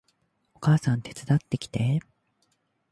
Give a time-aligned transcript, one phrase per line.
[0.55, 1.99] お母さん手伝ってきて